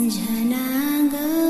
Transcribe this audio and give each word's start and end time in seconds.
안전한 0.00 1.10
것 1.10 1.49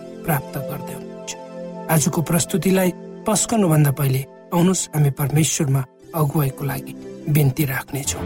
प्राप्त 0.25 0.53
गर्दै 0.69 0.93
हुनुहुन्छ। 0.93 1.31
आजको 1.91 2.19
प्रस्तुतिलाई 2.21 2.89
पस्कनुभन्दा 3.27 3.91
पहिले 3.99 4.21
आउनुहोस् 4.53 4.89
हामी 4.93 5.11
परमेश्वरमा 5.21 5.81
अगुवाईको 6.15 6.63
लागि 6.65 6.93
बिन्ती 7.29 7.63
राख्नेछौँ। 7.65 8.23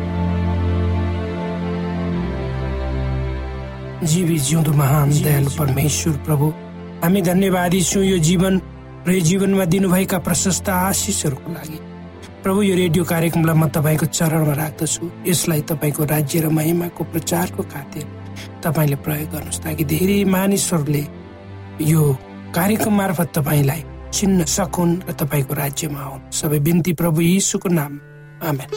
जीवी 4.06 4.38
जिउँदो 4.38 4.72
महान 4.74 5.10
दयालु 5.24 5.50
परमेश्वर 5.58 6.16
प्रभु 6.26 6.46
हामी 7.04 7.22
धन्यवादी 7.22 7.82
छौँ 7.82 8.04
यो 8.04 8.18
जीवन 8.28 8.54
र 9.08 9.12
यो 9.12 9.20
जीवनमा 9.20 9.66
दिनुभएका 9.66 10.18
प्रशस्त 10.18 10.70
आशिषहरूको 10.70 11.52
लागि। 11.52 11.80
प्रभु 12.44 12.62
यो 12.62 12.76
रेडियो 12.76 13.04
कार्यक्रमलाई 13.04 13.56
म 13.56 13.68
तपाईँको 13.74 14.06
चरणमा 14.06 14.54
राख्दछु। 14.54 15.04
यसलाई 15.26 15.62
तपाईँको 15.70 16.04
राज्य 16.06 16.40
र 16.42 16.50
महिमाको 16.50 17.04
प्रचारको 17.14 17.64
खातिर 17.64 18.06
तपाईँले 18.62 18.98
प्रयोग 19.06 19.30
गर्नुहोस् 19.34 19.64
ताकि 19.64 19.84
धेरै 19.86 20.24
मानिसहरूले 20.26 21.04
यो 21.82 22.18
कार्यक्रम 22.56 22.94
मार्फत 22.94 23.32
तपाईँलाई 23.36 23.84
चिन्न 24.14 24.44
सकुन् 24.44 25.10
र 25.10 25.14
तपाईँको 25.14 25.54
राज्यमा 25.54 26.00
आउन्। 26.00 26.32
सबै 26.32 26.60
बिन्ती 26.60 26.94
प्रभु 26.94 27.22
यीशुको 27.22 27.70
नाम। 27.70 28.00
आमेन। 28.44 28.70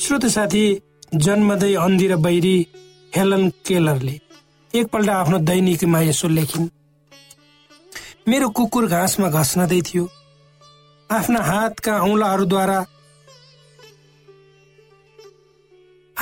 श्रोत 0.00 0.26
साथी 0.26 0.64
जन्मदै 1.14 1.74
अन्धी 1.74 2.08
बैरी 2.08 2.66
हेलन 3.16 3.48
केलरले 3.66 4.20
एकपल्ट 4.74 5.08
आफ्नो 5.10 5.38
दैनिकीमा 5.38 6.00
यसो 6.00 6.28
लेखिन्। 6.28 6.68
मेरो 8.28 8.48
कुकुर 8.48 8.86
घाँसमा 8.86 9.28
घस्नदै 9.28 9.80
थियो। 9.80 10.08
आफ्ना 11.10 11.40
हातका 11.40 11.98
औँलाहरूद्वारा 11.98 12.78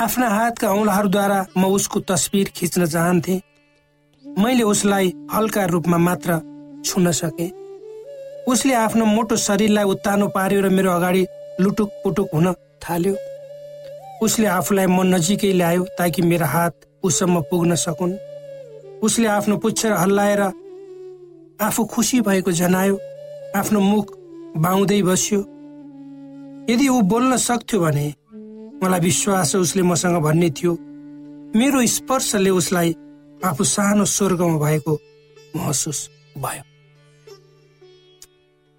आफ्ना 0.01 0.27
हातका 0.29 0.69
औँलाहरूद्वारा 0.71 1.39
म 1.57 1.65
उसको 1.77 1.99
तस्बिर 2.09 2.47
खिच्न 2.57 2.85
चाहन्थे। 2.85 3.33
मैले 4.25 4.63
उसलाई 4.65 5.13
हल्का 5.33 5.65
रूपमा 5.65 5.97
मात्र 5.97 6.37
छुन 6.85 7.11
सके। 7.11 7.47
उसले 8.51 8.73
आफ्नो 8.75 9.05
मोटो 9.05 9.35
शरीरलाई 9.37 9.85
उत्तानो 9.93 10.27
पार्यो 10.33 10.61
र 10.61 10.69
मेरो 10.73 10.91
अगाडि 10.91 11.23
लुटुक 11.61 11.89
पुटुक 12.03 12.29
हुन 12.33 12.47
थाल्यो। 12.81 13.13
उसले 14.25 14.47
आफूलाई 14.49 14.85
म 14.87 15.05
नजिकै 15.13 15.51
ल्यायो 15.53 15.83
ताकि 15.97 16.21
मेरो 16.21 16.45
हात 16.45 16.73
उसम्म 17.03 17.41
पुग्न 17.51 17.75
सकुन्। 17.77 18.17
उसले 19.05 19.27
आफ्नो 19.27 19.57
पुच्छर 19.61 19.91
हल्लाएर 19.93 20.41
आफू 21.61 21.85
खुसी 21.93 22.21
भएको 22.25 22.51
जनायो 22.51 22.95
आफ्नो 23.55 23.79
मुख 23.79 24.17
बाउँदै 24.57 25.01
बस्यो। 25.03 25.39
यदि 26.69 26.87
ऊ 26.89 27.01
बोल्न 27.05 27.37
सक्थ्यो 27.37 27.79
भने 27.79 28.07
मलाई 28.83 28.99
विश्वास 28.99 29.55
उसले 29.55 29.81
मसँग 29.83 30.17
भन्ने 30.23 30.49
थियो। 30.49 30.73
मेरो 31.55 31.85
स्पर्शले 31.87 32.49
उसलाई 32.49 32.95
आफू 33.45 33.63
सानो 33.65 34.05
स्वर्गमा 34.07 34.57
भएको 34.57 34.93
महसुस 35.55 35.99
भयो। 36.37 36.63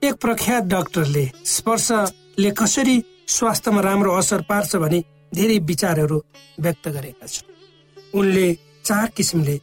एक 0.02 0.14
प्रख्यात 0.14 0.64
डाक्टरले 0.64 1.24
स्पर्शले 1.46 2.50
कसरी 2.50 2.96
स्वास्थ्यमा 3.28 3.80
राम्रो 3.80 4.12
असर 4.18 4.40
पार्छ 4.50 4.76
भने 4.76 5.02
धेरै 5.34 5.58
विचारहरू 5.70 6.18
व्यक्त 6.60 6.88
गरेका 6.88 7.26
छन्। 7.26 7.50
उनले 8.18 8.46
चार 8.84 9.06
किसिमले 9.16 9.56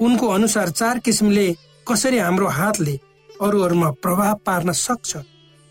उनको 0.00 0.26
अनुसार 0.28 0.68
चार 0.70 0.98
किसिमले 0.98 1.46
कसरी 1.86 2.18
हाम्रो 2.18 2.46
हातले 2.48 2.98
अरूहरूमा 3.40 3.90
प्रभाव 4.02 4.34
पार्न 4.46 4.72
सक्छ 4.72 5.16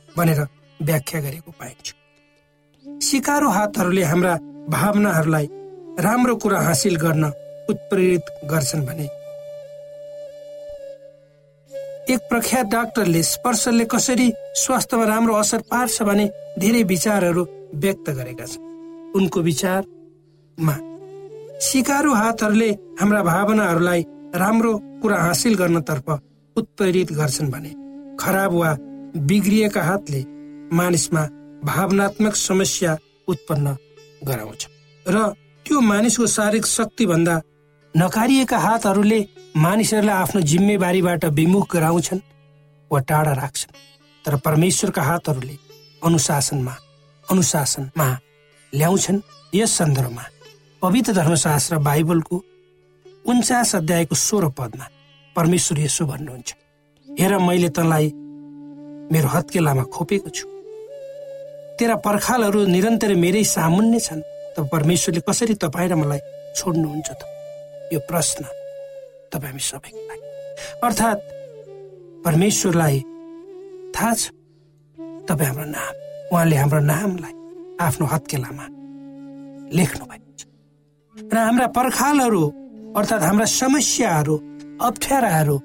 भनेर 0.09 0.41
व्याख्या 0.79 1.21
गरेको 1.21 1.51
पाइन्छ 1.51 1.98
सिकारो 3.01 3.49
हातहरूले 3.49 4.03
हाम्रा 4.03 4.35
भावनाहरूलाई 4.69 5.47
राम्रो 5.99 6.35
कुरा 6.35 6.59
हासिल 6.59 6.95
गर्न 6.95 7.23
उत्प्रेरित 7.69 8.25
गर्छन् 8.51 8.85
भने। 8.85 9.07
एक 12.13 12.19
प्रख्यात 12.29 12.65
डाक्टरले 12.65 13.21
स्पर्शले 13.23 13.85
कसरी 13.85 14.31
स्वास्थ्यमा 14.55 15.05
राम्रो 15.05 15.35
असर 15.35 15.61
पार्छ 15.71 16.01
भने 16.03 16.25
धेरै 16.59 16.83
विचारहरू 16.83 17.45
व्यक्त 17.75 18.09
गरेका 18.09 18.45
छन्। 18.45 18.67
उनको 19.15 19.39
विचारमा 19.41 20.75
सिकारो 21.61 22.13
हातहरूले 22.13 22.69
हाम्रा 22.99 23.23
भावनाहरूलाई 23.23 24.03
राम्रो 24.35 24.77
कुरा 25.01 25.17
हासिल 25.23 25.55
गर्नतर्फ 25.55 26.07
उत्प्रेरित 26.55 27.11
गर्छन् 27.13 27.51
भने 27.51 27.71
खराब 28.19 28.53
वा 28.53 28.75
बिग्रिएका 29.29 29.81
हातले 29.83 30.23
मानिसमा 30.75 31.27
भावनात्मक 31.63 32.35
समस्या 32.35 32.95
उत्पन्न 33.27 33.75
गराउँछ। 34.27 34.67
र 35.05 35.33
त्यो 35.65 35.79
मानिसको 35.81 36.25
शारीरिक 36.27 36.65
शक्ति 36.65 37.05
भन्दा 37.05 37.41
नकारिएका 37.95 38.57
हातहरूले 38.57 39.19
मानिसहरूलाई 39.57 40.15
आफ्नो 40.15 40.41
जिम्मेवारीबाट 40.41 41.25
विमुख 41.25 41.73
गराउँछन् 41.73 42.19
वा 42.91 42.99
टाढा 42.99 43.33
राख्छन्। 43.33 43.75
तर 44.25 44.35
परमेश्वरका 44.45 45.01
हातहरूले 45.01 45.55
अनुशासनमा 46.01 46.75
अनुशासनमा 47.27 48.07
ल्याउँछन्। 48.73 49.19
यस 49.53 49.71
सन्दर्भमा 49.77 50.23
पवित्र 50.81 51.13
धर्मशास्त्र 51.13 51.77
बाइबलको 51.77 52.35
उन्चास 53.25 53.75
अध्यायको 53.75 54.15
सोह्र 54.15 54.47
पदमा 54.57 54.85
परमेश्वर 55.35 55.79
यसो 55.79 56.05
भन्नुहुन्छ 56.05 56.53
हेर 57.07 57.37
मैले 57.37 57.69
तँलाई 57.69 58.07
मेरो 59.11 59.27
हत्केलामा 59.27 59.83
खोपेको 59.93 60.29
छु। 60.29 60.45
तेरा 61.79 61.95
पर्खालहरू 62.03 62.59
निरन्तर 62.75 63.15
मेरै 63.23 63.43
सामुन्ने 63.55 63.99
छन्। 64.03 64.21
त 64.55 64.67
परमेश्वरले 64.67 65.21
कसरी 65.23 65.55
तपाईँ 65.63 65.89
र 65.91 65.95
मलाई 65.95 66.19
छोड्नुहुन्छ 66.59 67.09
त? 67.15 67.21
यो 67.95 67.99
प्रश्न 68.03 68.43
तपाईँ 69.31 69.51
हामी 69.55 69.63
सबैको 69.63 70.01
लागि। 70.09 70.25
अर्थात् 70.83 71.21
परमेश्वरलाई 72.25 72.97
थाहा 73.95 74.13
छ 74.19 74.23
तपाईँ 75.23 75.47
हाम्रो 75.49 75.65
नाम 75.71 75.93
उहाँले 76.35 76.55
हाम्रो 76.61 76.79
नामलाई 76.91 77.33
आफ्नो 77.79 78.05
हत्केलामा 78.11 78.65
लेख्नु 79.71 80.03
भएको 80.11 80.31
छ। 80.35 80.41
र 81.31 81.35
हाम्रा 81.47 81.67
पर्खालहरू 81.79 82.43
अर्थात् 82.99 83.23
हाम्रा 83.23 83.47
समस्याहरू 83.61 84.35
अप्ठ्याराहरू 84.83 85.57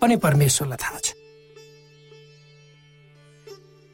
पनि 0.00 0.14
परमेश्वरलाई 0.20 0.78
थाहा 0.84 0.98
छ। 1.00 1.08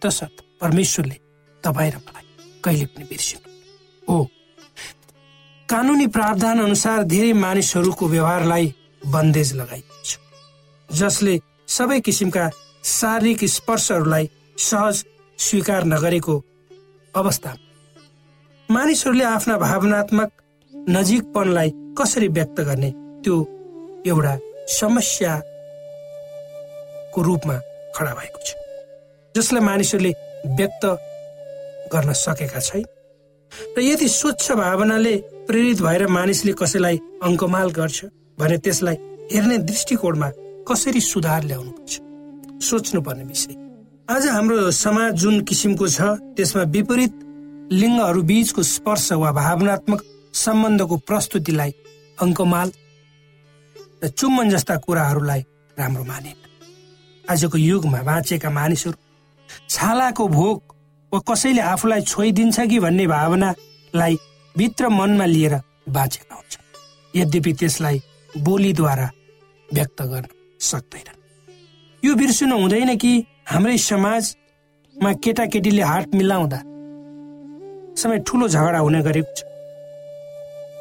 तसर्थ 0.03 0.37
परमेश्वरले 0.63 1.17
तपाईँ 1.65 1.91
र 1.91 1.97
मलाई 1.97 2.25
कहिले 2.65 2.87
पनि 2.95 3.05
बिर्सिनु। 3.11 3.47
हो। 4.09 4.19
कानुनी 5.69 6.07
प्रावधान 6.07 6.59
अनुसार 6.63 6.99
धेरै 7.13 7.33
मानिसहरूको 7.45 8.05
व्यवहारलाई 8.09 8.67
बन्देज 9.07 9.49
लगाइन्छ 9.55 10.09
जसले 10.89 11.35
सबै 11.69 11.99
किसिमका 12.01 12.45
शारीरिक 12.85 13.41
स्पर्शहरूलाई 13.49 14.25
सहज 14.59 14.97
स्वीकार 15.39 15.83
नगरेको 15.85 16.35
अवस्था। 17.15 17.51
मानिसहरूले 18.69 19.25
आफ्ना 19.25 19.55
भावनात्मक 19.59 20.31
नजिकपनलाई 20.89 21.69
कसरी 21.99 22.29
व्यक्त 22.29 22.59
गर्ने 22.61 22.91
त्यो 23.25 23.37
एउटा 24.07 24.35
समस्याको 24.79 25.49
रूपमा 27.23 27.57
खडा 27.97 28.13
भएको 28.19 28.39
छ 28.47 28.49
जसलाई 29.35 29.63
मानिसहरूले 29.65 30.13
व्यक्त 30.47 30.85
गर्न 31.93 32.13
सकेका 32.13 32.61
छैन। 32.61 32.85
र 33.77 33.81
यदि 33.81 34.09
स्वच्छ 34.09 34.53
भावनाले 34.53 35.17
प्रेरित 35.49 35.81
भएर 35.83 36.07
मानिसले 36.09 36.53
कसैलाई 36.53 36.97
अङ्कमाल 37.23 37.71
गर्छ 37.71 38.05
भने 38.39 38.57
त्यसलाई 38.59 38.97
हेर्ने 39.33 39.59
दृष्टिकोणमा 39.59 40.29
कसरी 40.69 41.01
सुधार 41.01 41.43
ल्याउनुपर्छ? 41.45 41.93
सोच्नुपर्ने 42.63 43.25
विषय। 43.25 43.55
आज 44.11 44.27
हाम्रो 44.29 44.71
समाज 44.71 45.13
जुन 45.15 45.41
किसिमको 45.49 45.87
छ 45.89 46.01
त्यसमा 46.37 46.63
विपरीत 46.75 47.15
लिङ्गहरू 47.73 48.23
बीचको 48.23 48.63
स्पर्श 48.63 49.13
वा 49.13 49.31
भावनात्मक 49.33 50.01
सम्बन्धको 50.35 50.97
प्रस्तुतिलाई 51.09 51.71
अङ्कमाल 52.19 52.69
र 54.03 54.09
चुम्बन 54.09 54.51
जस्ता 54.51 54.77
कुराहरूलाई 54.85 55.41
राम्रो 55.77 56.05
माने 56.05 56.33
आजको 57.25 57.59
युगमा 57.59 58.01
बाँचेका 58.03 58.51
मानिसहरू 58.51 58.97
छालाको 59.69 60.29
भोग 60.29 60.75
वा 61.13 61.19
कसैले 61.29 61.61
आफूलाई 61.61 62.01
छोइदिन्छ 62.03 62.61
कि 62.61 62.79
भन्ने 62.81 63.07
भावनालाई 63.07 64.19
भित्र 64.57 64.89
मनमा 64.89 65.25
लिएर 65.25 65.55
बाँचेका 65.89 66.35
हुन्छ 66.35 66.59
यद्यपि 67.17 67.53
त्यसलाई 67.53 68.03
बोलीद्वारा 68.39 69.11
व्यक्त 69.75 70.03
गर्न 70.03 70.27
सक्दैन 70.61 71.09
यो 72.03 72.15
बिर्सनु 72.15 72.59
हुँदैन 72.59 72.97
कि 72.97 73.13
हाम्रै 73.51 73.79
समाजमा 73.79 75.13
केटाकेटीले 75.25 75.83
हात 75.83 76.15
मिलाउँदा 76.15 76.61
समय 78.03 78.19
ठुलो 78.27 78.49
झगडा 78.49 78.79
हुने 78.79 79.03
गरेको 79.03 79.35
छ। 79.37 79.45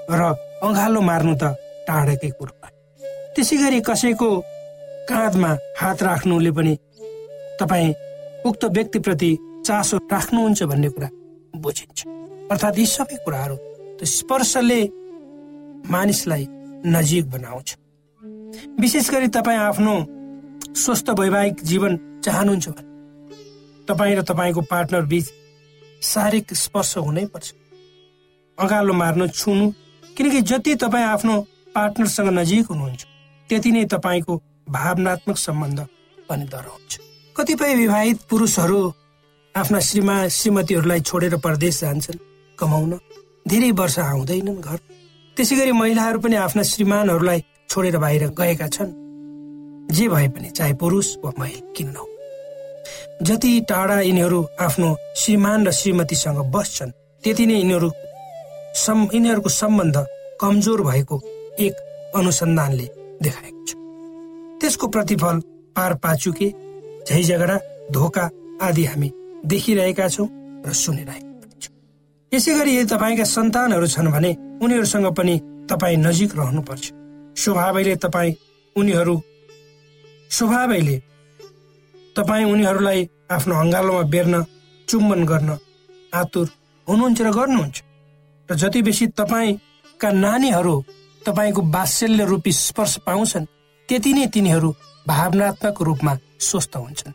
र 0.09 0.21
अँगालो 0.63 1.01
मार्नु 1.01 1.35
त 1.35 1.55
टाढेकै 1.87 2.29
कुरो 2.39 2.53
त्यसै 3.35 3.57
गरी 3.57 3.79
कसैको 3.81 4.29
काँधमा 5.09 5.51
हात 5.79 6.03
राख्नुले 6.03 6.51
पनि 6.51 6.73
तपाईँ 7.59 7.93
उक्त 8.45 8.63
व्यक्तिप्रति 8.65 9.37
चासो 9.65 9.97
राख्नुहुन्छ 10.11 10.63
भन्ने 10.63 10.89
कुरा 10.89 11.09
बुझिन्छ। 11.55 11.99
अर्थात् 12.51 12.79
यी 12.79 12.85
सबै 12.85 13.17
कुराहरू 13.25 13.55
त्यो 13.97 14.05
स्पर्शले 14.07 14.81
मानिसलाई 15.91 16.47
नजिक 16.85 17.29
बनाउँछ। 17.31 17.69
विशेष 18.79 19.09
गरी 19.11 19.27
तपाईँ 19.37 19.59
आफ्नो 19.59 19.93
स्वस्थ 20.75 21.09
वैवाहिक 21.19 21.63
जीवन 21.63 21.97
चाहनुहुन्छ 22.25 22.67
भने 22.69 22.89
तपाईँ 23.87 24.15
र 24.15 24.21
तपाईँको 24.21 24.61
पार्टनर 24.71 25.05
बिच 25.11 25.25
शारीरिक 26.01 26.53
स्पर्श 26.55 26.97
हुनै 26.97 27.25
पर्छ। 27.33 27.47
अँगालो 28.57 28.93
मार्नु 28.93 29.27
छुनु 29.29 29.65
किनकि 30.17 30.41
जति 30.49 30.75
तपाईँ 30.83 31.05
आफ्नो 31.05 31.39
पार्टनरसँग 31.75 32.29
नजिक 32.39 32.65
हुनुहुन्छ 32.65 33.01
त्यति 33.49 33.71
नै 33.71 33.85
तपाईँको 33.93 34.33
भावनात्मक 34.69 35.37
सम्बन्ध 35.37 35.79
पनि 36.29 36.45
हुन्छ 36.45 36.99
कतिपय 37.37 37.73
विवाहित 37.75 38.19
पुरुषहरू 38.29 38.79
आफ्ना 39.55 39.79
श्रीमा 39.79 40.15
श्रीमतीहरूलाई 40.27 40.99
छोडेर 40.99 41.35
परदेश 41.37 41.79
जान्छन् 41.81 42.17
कमाउन। 42.57 42.91
धेरै 43.47 43.71
वर्ष 43.71 43.97
आउँदैनन् 43.99 44.61
घर। 44.61 44.77
त्यसै 45.37 45.55
गरी 45.55 45.71
महिलाहरू 45.71 46.19
पनि 46.19 46.35
आफ्ना 46.35 46.63
श्रीमानहरूलाई 46.63 47.43
छोडेर 47.69 47.97
बाहिर 47.97 48.27
गएका 48.35 48.67
छन्। 48.67 48.91
जे 49.91 50.07
भए 50.07 50.27
पनि 50.27 50.49
चाहे 50.49 50.73
पुरुष 50.73 51.07
वा 51.23 51.31
महिला 51.39 51.71
किन 51.75 51.87
नहो। 51.89 52.07
जति 53.23 53.51
टाढा 53.69 53.99
यिनीहरू 54.01 54.39
आफ्नो 54.59 54.95
श्रीमान 55.15 55.67
र 55.67 55.71
श्रीमतीसँग 55.71 56.39
बस्छन् 56.51 56.91
त्यति 57.23 57.45
नै 57.45 57.55
यिनीहरू 57.55 57.89
यिनीहरूको 59.15 59.49
सम्बन्ध 59.51 59.97
कमजोर 60.41 60.81
भएको 60.81 61.21
एक 61.59 61.75
अनुसन्धानले 62.15 62.87
देखाएको 63.23 63.65
छ। 63.65 63.71
त्यसको 64.61 64.87
प्रतिफल 64.87 65.39
पार 65.75 65.93
पाचुके 66.03 66.49
झै 67.07 67.21
झगडा 67.23 67.57
धोका 67.93 68.25
आदि 68.61 68.83
हामी 68.85 69.09
देखिरहेका 69.51 70.07
छौँ 70.07 70.27
र 70.65 70.71
सुनिरहेका 70.73 71.47
छौँ। 71.61 71.73
यसै 72.31 72.51
गरी 72.57 72.71
यदि 72.75 72.89
तपाईँका 72.93 73.25
सन्तानहरू 73.25 73.87
छन् 73.87 74.11
भने 74.15 74.31
उनीहरूसँग 74.63 75.07
पनि 75.17 75.35
तपाईँ 75.69 75.97
नजिक 75.97 76.31
रहनुपर्छ। 76.39 76.83
स्वभावैले 77.35 77.95
तपाईँ 78.05 78.33
उनीहरू 78.75 79.15
स्वभावैले 80.29 80.97
तपाईँ 82.15 82.45
उनीहरूलाई 82.51 82.99
आफ्नो 83.31 83.55
अङ्गालोमा 83.55 84.03
बेर्न 84.13 84.35
चुम्बन 84.87 85.21
गर्न 85.25 85.49
आतुर 86.13 86.47
हुनुहुन्छ 86.87 87.19
र 87.21 87.29
गर्नुहुन्छ। 87.31 87.77
र 88.49 88.55
जति 88.61 88.81
बेसी 88.81 89.05
तपाईँका 89.19 90.09
नानीहरू 90.23 90.75
तपाईँको 91.25 91.61
वात्सल्य 91.75 92.23
रूपी 92.25 92.51
स्पर्श 92.51 92.93
पाउँछन् 93.07 93.45
त्यति 93.89 94.11
नै 94.13 94.25
तिनीहरू 94.33 94.69
भावनात्मक 95.07 95.81
रूपमा 95.81 96.13
स्वस्थ 96.39 96.75
हुन्छन्। 96.77 97.13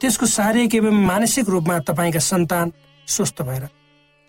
त्यसको 0.00 0.26
शारीरिक 0.28 0.74
एवं 0.74 0.96
मानसिक 1.06 1.48
रूपमा 1.48 1.78
तपाईँका 1.88 2.20
सन्तान 2.20 2.72
स्वस्थ 3.08 3.42
भएर 3.42 3.64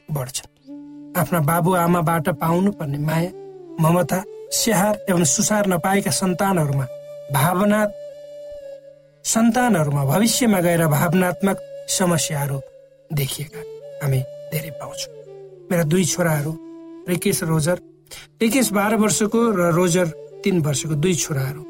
बढ्छन्। 0.09 1.17
आफ्ना 1.17 1.39
बाबु 1.39 1.73
आमाबाट 1.75 2.29
पाउनु 2.41 2.71
पर्ने 2.71 2.97
माया 2.97 3.31
ममता 3.81 4.23
स्याहार 4.51 4.95
एवं 5.09 5.23
सुसार 5.25 5.67
नपाएका 5.67 6.11
सन्तानहरूमा 6.11 6.85
भावना 7.33 7.79
सन्तानहरूमा 9.25 10.03
भविष्यमा 10.05 10.59
गएर 10.61 10.85
भावनात्मक 10.87 11.57
समस्याहरू 11.89 12.59
देखिएका 13.11 13.61
हामी 14.01 14.19
धेरै 14.51 14.71
पाउँछौँ। 14.79 15.13
मेरा 15.71 15.83
दुई 15.83 16.05
छोराहरू 16.05 16.51
रिकेश 17.09 17.43
रोजर। 17.43 17.77
एकेस 18.41 18.71
बाह्र 18.73 18.95
वर्षको 18.95 19.39
र 19.51 19.69
रोजर 19.73 20.07
तिन 20.43 20.61
वर्षको 20.61 20.95
दुई 20.95 21.15
छोराहरू। 21.15 21.61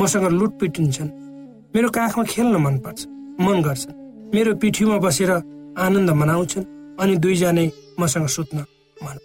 मसँग 0.00 0.26
लुट 0.32 0.52
पिटिन्छन् 0.60 1.10
मेरो 1.74 1.88
काखमा 1.90 2.24
खेल्न 2.24 2.56
मन 2.56 2.78
पर्छ 2.84 3.06
मन 3.40 3.62
गर्छन् 3.62 3.94
मेरो 4.34 4.54
पिठीमा 4.62 4.96
बसेर 5.04 5.30
आनन्द 5.78 6.10
मनाउँछन् 6.10 6.64
अनि 7.00 7.14
दुईजनै 7.16 7.66
मसँग 8.00 8.26
सुत्न 8.28 8.58
मन 9.04 9.16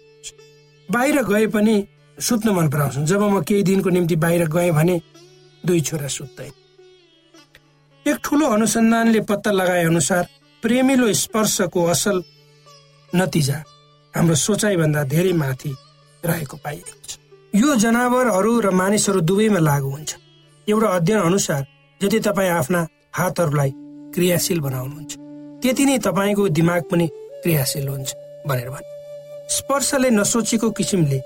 बाहिर 0.88 1.22
गए 1.22 1.46
पनि 1.46 1.74
सुत्न 2.18 2.50
मन 2.50 2.68
पराउँछन्। 2.70 3.04
जब 3.06 3.22
म 3.22 3.42
केही 3.42 3.62
दिनको 3.62 3.90
निम्ति 3.90 4.16
बाहिर 4.16 4.48
गएँ 4.48 4.72
भने 4.72 5.00
दुई 5.64 5.80
छोरा 5.80 6.08
सुत्दैन 6.08 6.52
एक 8.06 8.16
ठुलो 8.24 8.46
अनुसन्धानले 8.46 9.20
पत्ता 9.20 9.50
लगाए 9.50 9.84
अनुसार 9.84 10.24
प्रेमिलो 10.62 11.12
स्पर्शको 11.12 11.84
असल 11.84 12.22
नतिजा 13.12 13.58
हाम्रो 14.14 14.34
सोचाइभन्दा 14.34 15.02
धेरै 15.04 15.32
माथि 15.32 15.72
रहेको 16.24 16.56
पाइएको 16.64 16.94
छ। 17.08 17.18
यो 17.52 17.74
जनावरहरू 17.76 18.52
र 18.60 18.70
मानिसहरू 18.70 19.20
दुवैमा 19.20 19.60
लागू 19.60 19.90
हुन्छ 19.90 20.10
एउटा 20.70 20.88
अध्ययन 20.88 21.20
अनुसार 21.20 21.64
जति 22.00 22.18
तपाईँ 22.20 22.50
आफ्ना 22.50 22.80
हातहरूलाई 23.16 23.70
क्रियाशील 24.14 24.60
बनाउनुहुन्छ 24.60 25.14
त्यति 25.62 25.84
नै 25.84 25.96
तपाईँको 26.06 26.48
दिमाग 26.48 26.82
पनि 26.90 27.06
क्रियाशील 27.42 27.88
हुन्छ 27.88 28.12
भनेर 28.48 28.68
भने 28.70 29.46
स्पर्शले 29.48 30.10
नसोचेको 30.10 30.70
किसिमले 30.70 31.20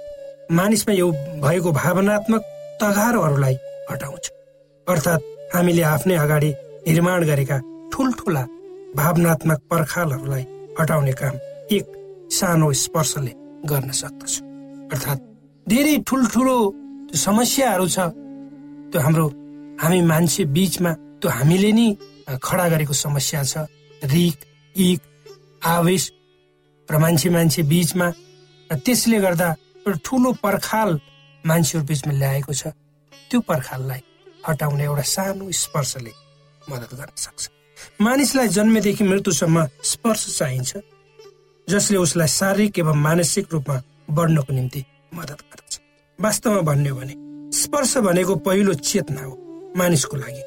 मानिसमा 0.59 0.95
यो 0.95 1.11
भएको 1.43 1.73
भावनात्मक 1.73 2.43
तगारोहरूलाई 2.83 3.57
हटाउँछ। 3.91 4.31
अर्थात् 4.87 5.23
हामीले 5.55 5.83
आफ्नै 5.91 6.17
अगाडि 6.25 6.51
निर्माण 6.87 7.27
गरेका 7.27 7.59
ठुल्ठुला 7.93 8.45
भावनात्मक 8.97 9.61
पर्खालहरूलाई 9.71 10.45
हटाउने 10.81 11.13
काम 11.21 11.35
एक 11.77 11.87
सानो 12.39 12.73
स्पर्शले 12.85 13.33
गर्न 13.71 13.91
सक्दछ। 14.03 14.33
अर्थात् 14.95 15.29
धेरै 15.67 15.99
ठुल्ठुलो 16.07 16.57
समस्याहरू 17.27 17.87
छ 17.89 17.99
त्यो 18.93 19.01
हाम्रो 19.01 19.27
हामी 19.83 20.01
मान्छे 20.13 20.45
बिचमा 20.53 20.93
त्यो 21.21 21.29
हामीले 21.33 21.71
नै 21.73 21.87
खडा 22.45 22.67
गरेको 22.73 22.93
समस्या 22.93 23.43
छ। 23.43 23.55
रिक 24.13 24.37
इक 24.77 25.01
आवेश 25.65 26.05
र 26.89 26.97
मान्छे 26.99 27.29
मान्छे 27.31 27.63
बिचमा 27.73 28.07
त्यसले 28.71 29.19
गर्दा 29.25 29.49
एउटा 29.87 29.99
ठुलो 30.05 30.31
पर्खाल 30.45 30.91
मान्छेहरू 31.45 31.87
बिचमा 31.89 32.13
ल्याएको 32.13 32.53
छ। 32.53 32.63
त्यो 33.31 33.41
पर्खाललाई 33.49 34.01
हटाउने 34.49 34.85
एउटा 34.85 35.05
सानो 35.15 35.45
स्पर्शले 35.63 36.13
मद्दत 36.63 36.93
गर्न 37.01 37.17
सक्छ। 37.17 37.43
मानिसलाई 38.01 38.49
जन्मेदेखि 38.57 39.05
मृत्युसम्म 39.05 39.57
स्पर्श 39.91 40.23
चाहिन्छ 40.39 40.71
जसले 41.69 41.97
उसलाई 41.97 42.29
शारीरिक 42.29 42.79
एवं 42.79 42.97
मानसिक 43.07 43.47
रूपमा 43.53 43.77
बढ्नको 44.11 44.53
निम्ति 44.53 44.81
मद्दत 45.15 45.41
गर्दछ। 45.51 45.75
वास्तवमा 46.19 46.61
भन्यो 46.69 46.95
भने 46.95 47.15
स्पर्श 47.73 47.97
भनेको 48.05 48.35
पहिलो 48.45 48.73
चेतना 48.85 49.23
हो 49.25 49.73
मानिसको 49.77 50.17
लागि 50.17 50.43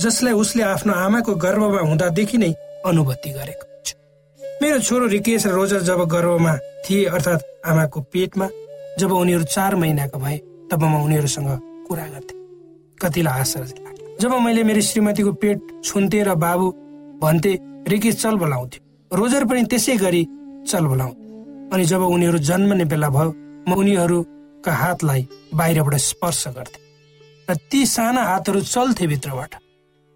जसलाई 0.00 0.32
उसले 0.32 0.62
आफ्नो 0.64 0.92
आमाको 0.96 1.34
गर्भमा 1.36 1.80
हुँदादेखि 1.80 2.38
नै 2.40 2.48
अनुभूति 2.88 3.30
गरेको 3.30 3.64
हुन्छ 3.68 3.88
मेरो 4.62 4.78
छोरो 4.88 5.06
रिकेश 5.12 5.46
र 5.46 5.50
रोजर 5.52 5.82
जब 5.84 6.00
गर्भमा 6.08 6.54
थिए 6.84 7.04
अर्थात् 7.12 7.44
आमाको 7.68 8.00
पेटमा 8.12 8.48
जब 8.98 9.12
उनीहरू 9.12 9.44
चार 9.44 9.76
महिनाको 9.76 10.18
भए 10.24 10.38
तब 10.72 10.82
म 10.82 11.04
उनीहरूसँग 11.04 11.50
कुरा 11.84 12.06
गर्थे। 12.14 12.34
कतिलाई 12.96 13.40
आश्चर्य 13.40 14.16
जब 14.20 14.32
मैले 14.40 14.64
मेरो 14.64 14.80
श्रीमतीको 14.80 15.32
पेट 15.36 15.60
छुन्थे 15.84 16.22
र 16.24 16.34
बाबु 16.40 16.66
भन्थे 17.20 17.52
रिकेश 17.92 18.16
चल 18.24 18.40
बोलाउँथ्यो। 18.40 18.80
रोजर 19.12 19.44
पनि 19.44 19.68
त्यसै 19.68 19.96
गरी 20.00 20.22
चल 20.64 20.84
बोलाउँथ्यो। 20.88 21.72
अनि 21.76 21.84
जब 21.92 22.02
उनीहरू 22.08 22.38
जन्मने 22.48 22.84
बेला 22.88 23.08
भयो 23.12 23.30
म 23.68 23.70
उनीहरू 23.76 24.18
का 24.64 24.72
हातलाई 24.74 25.26
बाहिरबाट 25.54 25.94
स्पर्श 25.94 26.42
गर्थे 26.56 26.80
र 27.48 27.54
ती 27.70 27.86
साना 27.86 28.22
हातहरू 28.22 28.60
चल्थे 28.60 29.06
भित्रबाट। 29.06 29.54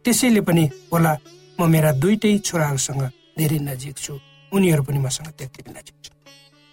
त्यसैले 0.04 0.40
पनि 0.40 0.64
होला 0.92 1.12
म 1.60 1.70
मेरा 1.70 1.90
दुइटै 1.92 2.38
छोराहरूसँग 2.38 3.02
धेरै 3.38 3.58
नजिक 3.58 3.96
छु। 3.98 4.14
उनीहरू 4.52 4.82
पनि 4.82 4.98
मसँग 4.98 5.28
त्यति 5.38 5.62
नजिक 5.70 5.96
छु 6.04 6.10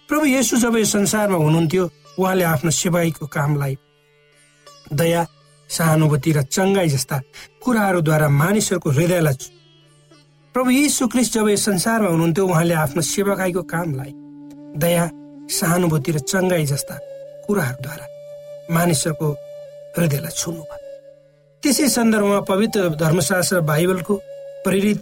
प्रभु 0.08 0.24
येसु 0.26 0.56
जब 0.56 0.76
यो 0.76 0.84
संसारमा 0.84 1.36
हुनुहुन्थ्यो 1.36 1.84
उहाँले 2.18 2.44
आफ्नो 2.44 2.70
सेवाईको 2.70 3.26
कामलाई 3.26 3.74
दया 4.92 5.26
सहानुभूति 5.70 6.32
र 6.32 6.42
चङ्गाई 6.46 6.88
जस्ता 6.88 7.20
कुराहरूद्वारा 7.64 8.28
मानिसहरूको 8.28 8.90
हृदयलाई 8.90 9.36
प्रभु 10.54 10.70
यीशु 10.70 11.08
क्रिस्ट 11.08 11.32
जब 11.34 11.48
यस 11.48 11.64
संसारमा 11.64 12.08
हुनुहुन्थ्यो 12.08 12.46
उहाँले 12.46 12.74
आफ्नो 12.84 13.02
सेवाकाईको 13.02 13.62
कामलाई 13.72 14.12
दया 14.78 15.04
सहानुभूति 15.50 16.12
र 16.12 16.18
चङ्गाई 16.30 16.64
जस्ता 16.66 16.94
कुराहरूद्वारा 17.46 18.06
मानिसहरूको 18.74 19.28
हृदयलाई 19.96 20.32
छुनु 20.40 20.62
भयो। 20.70 20.80
त्यसै 21.62 21.88
सन्दर्भमा 21.88 22.40
पवित्र 22.50 22.80
धर्मशास्त्र 23.02 23.60
बाइबलको 23.70 24.14
प्रेरित 24.64 24.98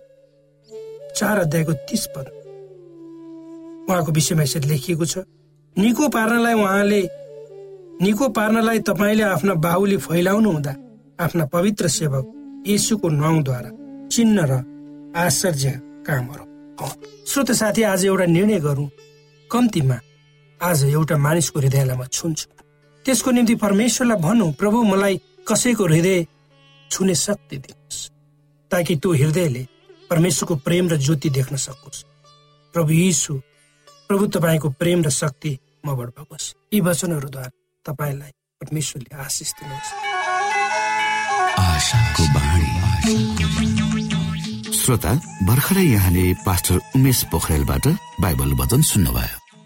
चार 1.16 1.38
अध्यायको 1.38 1.72
तिस 1.88 2.06
पद 2.16 2.26
उहाँको 3.88 4.10
विषयमा 4.12 4.42
यसरी 4.42 4.68
लेखिएको 4.68 5.04
छ 5.12 5.24
निको 5.76 6.08
पार्नलाई 6.16 6.54
उहाँले 6.54 7.00
निको 8.02 8.28
पार्नलाई 8.38 8.78
तपाईँले 8.88 9.24
आफ्ना 9.34 9.54
बाहुली 9.64 9.96
फैलाउनु 10.06 10.50
हुँदा 10.50 10.74
आफ्ना 11.24 11.44
पवित्र 11.54 11.88
सेवक 11.88 12.24
येसुको 12.66 13.08
नाउँद्वारा 13.08 13.70
चिन्ह 14.08 14.44
र 14.50 14.52
आश्चर्य 15.16 15.70
कामहरू 16.06 16.44
श्रोत 17.30 17.50
साथी 17.52 17.82
आज 17.82 18.04
एउटा 18.06 18.26
निर्णय 18.26 18.58
गरौँ। 18.60 18.88
कम्तीमा 19.50 19.96
आज 20.62 20.84
एउटा 20.84 21.16
मानिसको 21.16 21.60
हृदयलाई 21.60 21.96
म 21.96 22.04
छुन्छु। 22.06 22.46
त्यसको 23.04 23.30
निम्ति 23.32 23.54
परमेश्वरलाई 23.64 24.20
भनौँ 24.20 24.52
प्रभु 24.60 24.78
मलाई 24.84 25.14
कसैको 25.48 25.84
हृदय 25.88 26.26
छुने 26.90 27.14
शक्ति 27.16 27.56
दिनुहोस् 27.56 28.00
ताकि 28.70 28.96
त्यो 29.00 29.10
हृदयले 29.12 29.62
परमेश्वरको 30.10 30.54
प्रेम 30.60 30.84
र 30.92 30.96
ज्योति 31.00 31.28
देख्न 31.32 31.56
सकोस्। 31.56 32.04
प्रभु 32.74 32.92
यीशु 32.92 33.32
प्रभु 34.08 34.24
तपाईँको 34.36 34.68
प्रेम 34.76 35.00
र 35.00 35.10
शक्ति 35.10 35.52
मबाट 35.86 36.08
बगोस् 36.20 36.52
यी 36.74 36.80
वचनहरूद्वारा 36.84 37.50
तपाईँलाई 37.86 38.32
परमेश्वरले 38.60 39.16
आशिष 39.16 39.50
दिनुहोस्। 39.56 39.90
श्रोता 44.76 45.12
भर्खरै 45.48 45.84
यहाँले 45.88 46.24
पास्टर 46.44 46.76
उमेश 46.96 47.18
पोखरेलबाट 47.32 47.86
बाइबल 48.20 48.50
वचन 48.60 48.82
सुन्नुभयो। 48.84 49.39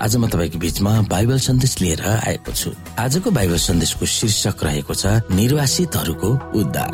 आज 0.00 0.16
म 0.16 0.28
तपाईँको 0.32 0.58
बिचमा 0.58 0.92
बाइबल 1.12 1.38
सन्देश 1.38 1.80
लिएर 1.80 2.00
आएको 2.00 2.52
छु। 2.52 2.70
आजको 2.98 3.30
बाइबल 3.30 3.56
सन्देशको 3.60 4.06
शीर्षक 4.06 4.64
रहेको 4.64 4.94
छ 4.94 5.06
निर्वासितहरूको 5.28 6.28
उद्धार। 6.60 6.92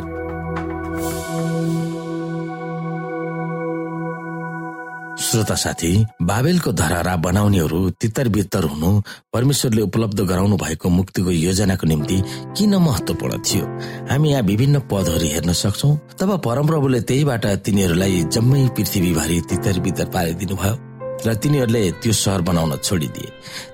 श्रोता 5.17 5.55
साथी 5.55 5.91
बाबेलको 6.21 6.71
धरारा 6.71 7.15
बनाउनेहरू 7.15 7.79
तितर 8.01 8.27
बितर 8.29 8.63
हुनु 8.63 8.89
परमेश्वरले 9.33 9.81
उपलब्ध 9.81 10.19
गराउनु 10.21 10.57
भएको 10.57 10.89
मुक्तिको 10.89 11.31
योजनाको 11.31 11.87
निम्ति 11.87 12.17
किन 12.57 12.75
महत्वपूर्ण 12.75 13.39
थियो? 13.39 13.65
हामी 14.09 14.31
यहाँ 14.31 14.43
विभिन्न 14.43 14.79
पदहरू 14.91 15.27
हेर्न 15.27 15.53
सक्छौ 15.53 15.95
तब 16.19 16.35
परमप्रभुले 16.45 17.01
त्यहीबाट 17.01 17.45
तिनीहरूलाई 17.65 18.23
जम्मै 18.35 18.67
पृथ्वीभरि 18.75 19.41
तितर 19.49 19.79
बितर 19.79 20.05
पारिदिनु 20.11 20.55
भयो 20.55 20.75
र 21.25 21.33
तिनीहरूले 21.33 21.83
त्यो 22.01 22.13
सहर 22.13 22.41
बनाउन 22.47 22.77
छोडिदिए। 22.77 23.27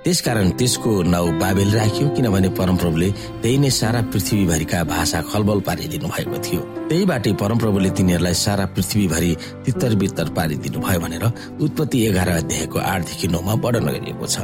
त्यसकारण 0.03 0.49
त्यसको 0.59 0.91
नाउँ 1.13 1.29
बाबेल 1.39 1.69
राख्यो 1.75 2.07
किनभने 2.15 2.49
परमप्रभुले 2.59 3.09
त्यही 3.41 3.57
नै 3.57 3.69
सारा 3.69 4.01
पृथ्वीभरिका 4.11 4.79
भाषा 4.83 5.19
खलबल 5.31 5.59
पारिदिनु 5.67 6.07
भएको 6.07 6.37
थियो। 6.45 6.61
त्यहीबाटै 6.89 7.31
परमप्रभुले 7.41 7.89
तिनीहरूलाई 7.97 8.35
सारा 8.45 8.65
पृथ्वीभरि 8.75 9.31
तितर 9.65 9.91
बित्तर 10.01 10.27
पारिदिनु 10.37 10.79
भयो 10.79 10.99
भनेर 11.03 11.25
उत्पत्ति 11.61 11.97
एघार 12.07 12.29
अध्यायको 12.41 12.77
आठदेखि 12.79 13.27
नौमा 13.27 13.53
वर्णन 13.63 13.87
गरिएको 13.95 14.27
छ। 14.27 14.37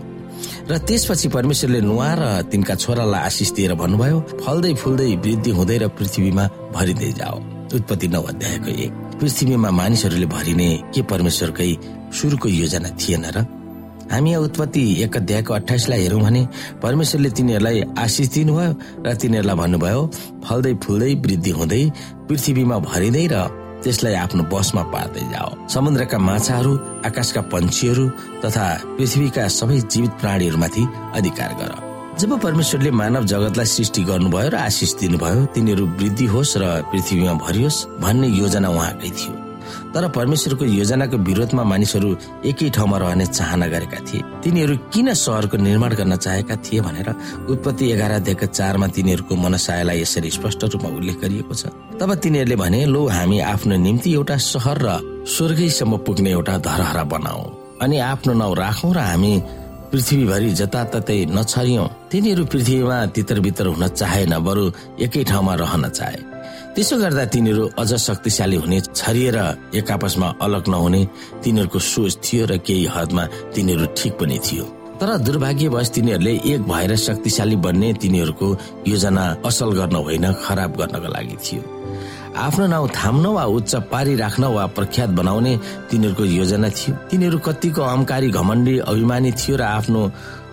र 0.69 0.77
त्यसपछि 0.87 1.27
परमेश्वरले 1.35 1.79
नुहा 1.81 2.11
र 2.19 2.23
तिनका 2.51 2.75
छोरालाई 2.75 3.21
आशिष 3.27 3.49
दिएर 3.57 3.73
भन्नुभयो 3.75 4.17
फल्दै 4.43 4.73
फुल्दै 4.81 5.09
वृद्धि 5.23 5.51
हुँदै 5.57 5.77
र 5.77 5.87
पृथ्वीमा 5.97 6.43
भरिँदै 6.75 7.11
जाओ। 7.19 7.37
उत्पत्ति 7.75 8.07
नौ 8.07 8.21
अध्यायको 8.23 8.69
एक। 8.85 8.91
पृथ्वीमा 9.19 9.69
मानिसहरूले 9.71 10.25
भरिने 10.25 10.69
के 10.93 11.01
परमेश्वरकै 11.11 11.71
सुरुको 12.11 12.49
योजना 12.49 12.89
थिएन 12.99 13.25
र 13.35 13.45
हामी 14.11 14.31
यहाँ 14.31 14.41
उत्पत्ति 14.43 14.81
एक 15.03 15.15
अध्यायको 15.17 15.53
अठाइसलाई 15.53 16.01
हेरौँ 16.01 16.21
भने 16.21 16.41
परमेश्वरले 16.81 17.29
तिनीहरूलाई 17.29 17.83
आशिष 17.97 18.27
दिनुभयो 18.33 18.71
र 19.05 19.13
तिनीहरूलाई 19.21 19.55
भन्नुभयो 19.55 20.01
फल्दै 20.45 20.73
फुल्दै 20.83 21.13
वृद्धि 21.25 21.51
हुँदै 21.51 21.83
पृथ्वीमा 22.27 22.77
भरिँदै 22.89 23.25
र 23.33 23.35
त्यसलाई 23.83 24.13
आफ्नो 24.13 24.43
बसमा 24.51 24.83
पार्दै 24.93 25.23
जाओ। 25.31 25.49
समुद्रका 25.69 26.17
माछाहरू 26.19 26.71
आकाशका 27.07 27.41
पंक्षीहरू 27.53 28.05
तथा 28.43 28.65
पृथ्वीका 28.97 29.47
सबै 29.47 29.77
जीवित 29.87 30.13
प्राणीहरूमाथि 30.21 30.83
अधिकार 31.15 31.51
गर। 31.59 31.71
जब 32.19 32.31
परमेश्वरले 32.43 32.91
मानव 32.91 33.23
जगतलाई 33.31 33.65
सृष्टि 33.65 34.03
गर्नुभयो 34.03 34.49
र 34.49 34.55
आशिष 34.67 34.91
दिनुभयो 34.99 35.45
तिनीहरू 35.55 35.85
वृद्धि 35.99 36.25
होस् 36.33 36.57
र 36.57 36.63
पृथ्वीमा 36.91 37.33
भरियोस् 37.45 37.85
भन्ने 38.03 38.27
योजना 38.27 38.69
उहाँकै 38.69 39.11
थियो। 39.15 39.48
तर 39.93 40.07
परमेश्वरको 40.17 40.65
योजनाको 40.65 41.17
विरोधमा 41.27 41.63
मानिसहरू 41.63 42.09
एकै 42.45 42.69
ठाउँमा 42.75 42.97
रहने 42.97 43.25
चाहना 43.27 43.67
गरेका 43.67 43.99
थिए। 44.07 44.21
तिनीहरू 44.43 44.75
किन 44.93 45.13
सहरको 45.15 45.57
निर्माण 45.57 45.91
गर्न 45.99 46.15
चाहेका 46.17 46.55
थिए 46.65 46.81
भनेर 46.81 47.09
उत्पत्ति 47.49 47.91
एघार 47.91 48.11
अध्यायको 48.11 48.45
चारमा 48.49 48.87
तिनीहरूको 48.95 49.35
मनसायलाई 49.35 50.01
यसरी 50.01 50.29
स्पष्ट 50.31 50.63
रूपमा 50.73 50.89
उल्लेख 50.97 51.17
गरिएको 51.21 51.53
छ। 51.53 51.71
तब 51.99 52.13
तिनीहरूले 52.23 52.55
भने 52.55 52.85
लो 52.85 53.07
हामी 53.07 53.39
आफ्नो 53.53 53.75
निम्ति 53.77 54.13
एउटा 54.13 54.37
सहर 54.49 54.77
र 54.81 54.89
स्वर्गैसम्म 55.27 55.97
पुग्ने 56.05 56.31
एउटा 56.31 56.57
धरहरा 56.67 57.03
बनाऊ 57.13 57.41
अनि 57.81 57.97
आफ्नो 58.11 58.33
नाउँ 58.33 58.55
राखौँ 58.55 58.93
र 58.93 58.99
हामी 58.99 59.33
पृथ्वीभरि 59.89 60.49
जताततै 60.53 61.17
नछरियौं। 61.33 61.87
तिनीहरू 62.11 62.43
पृथ्वीमा 62.45 62.97
तितर 63.09 63.39
बितर 63.41 63.65
हुन 63.73 63.87
चाहेन 63.89 64.37
बरु 64.45 64.65
एकै 65.01 65.23
ठाउँमा 65.23 65.53
रहन 65.55 65.89
चाहे। 65.89 66.19
त्यसो 66.75 66.95
गर्दा 66.97 67.25
तिनीहरू 67.33 67.63
अझ 67.81 67.91
शक्तिशाली 67.97 68.55
हुने 68.55 68.79
छरिएर 68.95 69.37
एक 69.75 69.91
आपसमा 69.91 70.27
अलग 70.41 70.67
नहुने 70.69 71.01
तिनीहरूको 71.43 71.79
सोच 71.93 72.13
थियो 72.23 72.45
र 72.45 72.57
केही 72.61 72.85
हदमा 72.95 73.23
तिनीहरू 73.55 73.85
ठिक 73.97 74.13
पनि 74.19 74.37
थियो। 74.45 74.65
तर 74.99 75.09
दुर्भाग्यवश 75.25 75.89
तिनीहरूले 75.95 76.33
एक 76.51 76.61
भएर 76.69 76.95
शक्तिशाली 76.95 77.55
बन्ने 77.65 77.89
तिनीहरूको 78.01 78.47
योजना 78.87 79.23
असल 79.49 79.69
गर्न 79.79 79.95
होइन 80.07 80.25
खराब 80.45 80.71
गर्नको 80.79 81.09
लागि 81.15 81.37
थियो। 81.45 81.61
आफ्नो 82.37 82.65
नाउँ 82.67 82.87
थाम्न 82.95 83.25
वा 83.35 83.43
उच्च 83.57 83.75
पारी 83.91 84.15
राख्न 84.15 84.43
वा 84.55 84.65
प्रख्यात 84.77 85.09
बनाउने 85.19 85.53
तिनीहरूको 85.89 86.23
योजना 86.39 86.69
थियो। 86.69 86.95
तिनीहरू 87.09 87.37
कतिको 87.47 87.81
अहंकारी 87.81 88.29
घमण्डी 88.29 88.77
अभिमानी 88.87 89.31
थियो 89.31 89.55
र 89.57 89.63
आफ्नो 89.77 90.01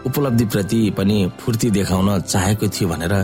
उपलब्धिप्रति 0.09 0.81
पनि 0.99 1.17
फुर्ती 1.41 1.71
देखाउन 1.71 2.09
चाहेको 2.33 2.67
थियो 2.69 2.89
भनेर 2.89 3.15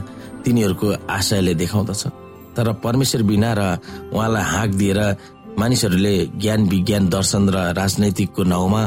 तिनीहरूको 0.45 0.89
आशयले 1.11 1.55
देखाउँदछ। 1.55 2.22
तर 2.57 2.73
परमेश्वर 2.85 3.23
बिना 3.23 3.53
र 3.59 3.61
उहाँलाई 4.13 4.45
हाँक 4.53 4.71
दिएर 4.81 5.01
मानिसहरूले 5.59 6.15
ज्ञान 6.41 6.61
विज्ञान 6.69 7.09
दर्शन 7.09 7.49
र 7.49 7.57
राजनैतिकको 7.77 8.43
नाउँमा 8.43 8.81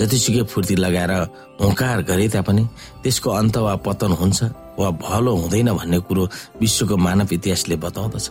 जतिसुकै 0.00 0.42
फुर्ती 0.52 0.76
लगाएर 0.76 1.12
हुँकार 1.60 2.02
गरे 2.04 2.28
तापनि 2.28 2.64
त्यसको 3.02 3.30
अन्त 3.30 3.56
वा 3.56 3.74
पतन 3.86 4.12
हुन्छ 4.20 4.38
वा 4.78 4.90
भलो 5.00 5.32
हुँदैन 5.36 5.72
भन्ने 5.72 5.98
कुरो 6.04 6.28
विश्वको 6.60 6.96
मानव 6.96 7.28
इतिहासले 7.32 7.76
बताउँदछ 7.80 8.28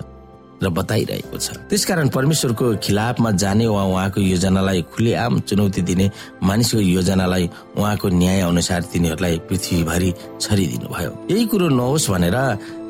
र 0.60 0.70
बताइरहेको 0.70 1.38
छ। 1.40 1.56
त्यसकारण 1.72 2.08
परमेश्वरको 2.12 2.66
खिलाफमा 2.84 3.32
जाने 3.32 3.68
वा 3.68 3.84
उहाँको 3.90 4.20
योजनालाई 4.22 4.82
खुलेआम 4.92 5.40
चुनौती 5.48 5.82
दिने 5.88 6.06
मानिसको 6.44 6.80
योजनालाई 6.80 7.46
उहाँको 7.80 8.08
न्याय 8.12 8.42
अनुसार 8.44 8.82
तिनीहरूलाई 8.92 9.38
पृथ्वीभरि 9.48 10.12
छरिदिनु 10.42 10.88
भयो 10.92 11.12
यही 11.32 11.46
कुरो 11.48 11.68
नहोस् 11.80 12.10
भनेर 12.12 12.38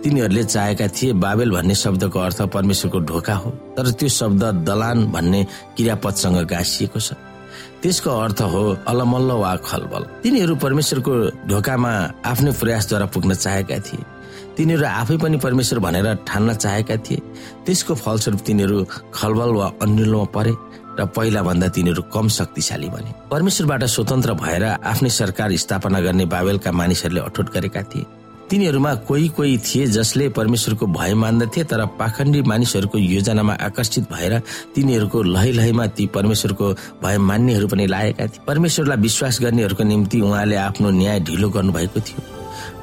तिनीहरूले 0.03 0.43
चाहेका 0.43 0.87
थिए 0.87 1.13
बाबेल 1.19 1.51
भन्ने 1.51 1.75
शब्दको 1.75 2.19
अर्थ 2.19 2.41
परमेश्वरको 2.55 2.99
ढोका 2.99 3.33
हो 3.35 3.49
तर 3.75 3.91
त्यो 3.99 4.09
शब्द 4.09 4.43
दलान 4.63 5.05
भन्ने 5.11 5.43
क्रियापदसँग 5.75 6.37
गाँसिएको 6.47 6.99
छ। 6.99 7.13
त्यसको 7.83 8.09
अर्थ 8.09 8.41
हो 8.51 8.63
अलमल्ल 8.87 9.31
वा 9.43 9.55
खलबल। 9.59 10.03
तिनीहरू 10.23 10.55
परमेश्वरको 10.55 11.13
ढोकामा 11.47 11.91
आफ्नै 12.31 12.51
प्रयासद्वारा 12.59 13.05
पुग्न 13.11 13.33
चाहेका 13.35 13.77
थिए। 13.87 14.03
तिनीहरू 14.55 14.85
आफै 14.85 15.17
पनि 15.19 15.37
परमेश्वर 15.37 15.79
भनेर 15.79 16.07
ठान्न 16.27 16.53
चाहेका 16.53 16.95
थिए। 17.03 17.19
त्यसको 17.65 17.93
फलस्वरूप 17.95 18.41
तिनीहरू 18.47 18.77
खलबल 19.13 19.51
वा 19.55 19.67
अन्यलमा 19.83 20.23
परे 20.35 20.53
र 20.99 21.05
पहिला 21.15 21.41
भन्दा 21.43 21.67
तिनीहरू 21.75 22.01
कम 22.13 22.27
शक्तिशाली 22.39 22.89
बने। 22.89 23.11
परमेश्वरबाट 23.31 23.83
स्वतन्त्र 23.95 24.33
भएर 24.43 24.63
आफ्नै 24.63 25.09
सरकार 25.11 25.55
स्थापना 25.63 25.99
गर्ने 25.99 26.25
बाबेलका 26.25 26.71
मानिसहरूले 26.71 27.21
अठोट 27.21 27.47
गरेका 27.51 27.83
थिए। 27.91 28.05
तिनीहरूमा 28.49 28.93
कोही 29.05 29.27
कोही 29.29 29.57
थिए 29.57 29.85
जसले 29.87 30.29
परमेश्वरको 30.29 30.85
भय 30.87 31.13
मान्दथे 31.13 31.63
तर 31.63 31.85
पाखण्डी 31.99 32.41
मानिसहरूको 32.41 32.97
योजनामा 32.97 33.53
आकर्षित 33.53 34.09
भएर 34.11 34.37
तिनीहरूको 34.75 35.21
लहै 35.23 35.51
लहैमा 35.51 35.85
ती 35.93 36.05
परमेश्वरको 36.07 36.73
भय 37.03 37.17
मान्नेहरू 37.17 37.67
पनि 37.67 37.87
लागेका 37.87 38.27
थिए। 38.27 38.41
परमेश्वरलाई 38.47 38.97
विश्वास 38.97 39.39
गर्नेहरूको 39.41 39.83
निम्ति 39.83 40.21
उहाँले 40.21 40.55
आफ्नो 40.55 40.89
न्याय 40.89 41.19
ढिलो 41.19 41.49
गर्नुभएको 41.49 41.99
थियो। 41.99 42.21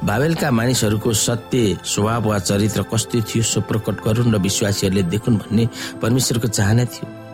बाबेलका 0.07 0.51
मानिसहरूको 0.51 1.13
सत्य 1.13 1.77
स्वभाव 1.85 2.29
वा 2.29 2.39
चरित्र 2.39 2.83
कस्तो 2.93 3.21
थियो 3.27 3.43
सो 3.43 3.61
प्रकट 3.61 4.03
गरून् 4.07 4.33
र 4.33 4.37
विश्वासीहरूले 4.37 5.03
देखुन् 5.03 5.37
भन्ने 5.37 5.67
परमेश्वरको 6.01 6.47
चाहना 6.47 6.85
थियो। 6.85 7.26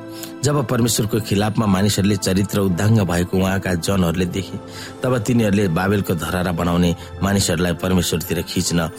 जब 0.43 0.65
परमेश्वरको 0.67 1.19
खिलाफमा 1.23 1.65
मानिसहरूले 1.65 2.15
चरित्र 2.17 2.59
उद्धाङ्ग 2.59 2.99
भएको 3.07 3.37
उहाँका 3.37 3.73
जनहरूले 3.79 4.25
देखे 4.27 4.57
तब 5.03 5.17
तिनीहरूले 5.23 5.67
बाबेलको 5.71 6.13
धरारा 6.15 6.51
बनाउने 6.51 6.95
मानिसहरूलाई 7.23 7.73
परमेश्वरतिर 7.79 8.41
खिच्न 8.43 8.89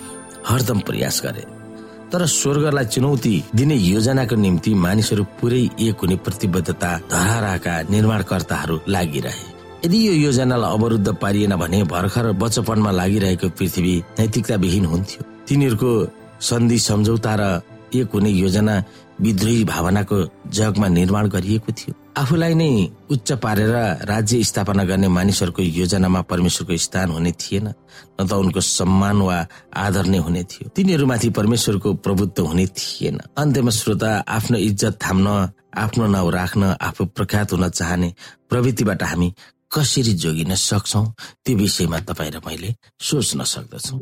हरदम 0.48 0.78
प्रयास 0.88 1.20
गरे। 1.24 1.44
तर 2.12 2.24
स्वर्गलाई 2.26 2.86
चुनौती 2.86 3.34
दिने 3.54 3.74
योजनाको 3.74 4.36
निम्ति 4.36 4.74
मानिसहरू 4.74 5.24
पुरै 5.40 5.62
एक 5.80 6.00
हुने 6.02 6.16
प्रतिबद्धता 6.24 6.90
धराराका 7.12 7.74
निर्माणकर्ताहरू 7.90 8.80
लागिरहे। 8.88 9.44
यदि 9.84 9.98
यो 10.08 10.12
योजनालाई 10.24 10.72
अवरुद्ध 10.72 11.08
पारिएन 11.20 11.56
भने 11.56 11.82
भर्खर 11.84 12.32
बचपनमा 12.40 12.90
लागिरहेको 12.90 13.48
पृथ्वी 13.58 13.94
नैतिकताविहीन 14.18 14.84
हुन्थ्यो। 14.84 15.22
तिनीहरूको 15.48 15.90
सन्धि 16.40 16.78
सम्झौता 16.78 17.34
र 17.40 17.42
एक 17.94 18.10
हुने 18.14 18.30
योजना 18.30 18.74
विद्रोही 19.20 19.64
भावनाको 19.64 20.16
जगमा 20.50 20.88
निर्माण 20.88 21.28
गरिएको 21.28 21.72
थियो। 21.72 21.94
आफूलाई 22.18 22.54
नै 22.54 22.70
उच्च 23.10 23.32
पारेर 23.42 23.74
राज्य 24.06 24.42
स्थापना 24.44 24.84
गर्ने 24.84 25.08
मानिसहरूको 25.08 25.62
योजनामा 25.62 26.20
परमेश्वरको 26.30 26.76
स्थान 26.76 27.10
हुने 27.10 27.32
थिएन 27.32 27.66
न 27.68 28.26
त 28.26 28.32
उनको 28.32 28.60
सम्मान 28.60 29.16
वा 29.22 29.38
आदर 29.74 30.06
नै 30.06 30.18
हुने 30.18 30.42
थियो। 30.44 30.68
तिनीहरूमाथि 30.76 31.30
परमेश्वरको 31.30 31.94
प्रभुत्व 32.04 32.44
हुने 32.46 32.66
थिएन। 32.78 33.18
अन्त्यमा 33.38 33.70
श्रोता 33.70 34.10
आफ्नो 34.28 34.58
इज्जत 34.58 34.98
थाम्न 35.02 35.26
आफ्नो 35.74 36.06
नाउँ 36.06 36.30
राख्न 36.32 36.62
आफू 36.80 37.04
प्रख्यात 37.18 37.52
हुन 37.52 37.68
चाहने 37.68 38.14
प्रवृत्तिबाट 38.48 39.02
हामी 39.02 39.28
कसरी 39.74 40.12
जोगिन 40.22 40.54
सक्छौ 40.54 41.02
त्यो 41.44 41.56
विषयमा 41.58 41.98
तपाईँ 42.06 42.30
र 42.30 42.38
मैले 42.46 42.74
सोच्न 43.00 43.42
सक्दछौ। 43.42 43.96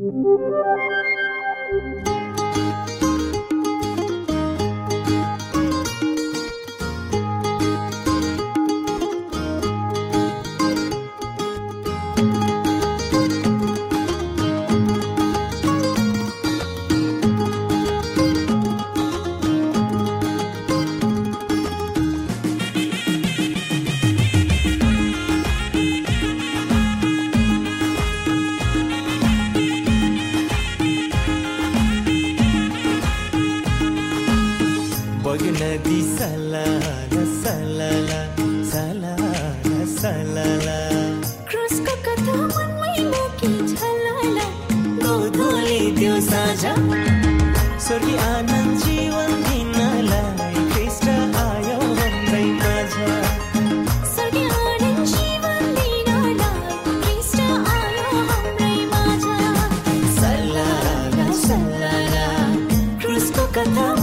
Look 63.55 63.67
at. 63.67 64.02